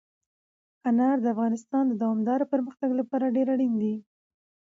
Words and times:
انار 0.89 1.17
د 1.21 1.25
افغانستان 1.33 1.83
د 1.87 1.93
دوامداره 2.01 2.45
پرمختګ 2.53 2.89
لپاره 2.99 3.33
ډېر 3.35 3.47
اړین 3.55 3.73
دي. 3.81 3.95